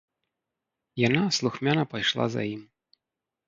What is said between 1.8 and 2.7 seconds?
пайшла за ім.